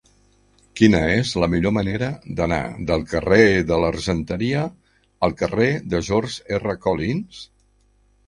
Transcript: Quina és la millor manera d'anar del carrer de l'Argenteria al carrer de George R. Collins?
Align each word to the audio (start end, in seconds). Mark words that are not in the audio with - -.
Quina 0.79 0.99
és 1.15 1.31
la 1.41 1.49
millor 1.55 1.73
manera 1.77 2.07
d'anar 2.39 2.61
del 2.91 3.03
carrer 3.11 3.43
de 3.73 3.77
l'Argenteria 3.83 4.63
al 5.27 5.37
carrer 5.43 5.69
de 5.95 5.99
George 6.09 6.59
R. 6.61 6.77
Collins? 6.87 7.43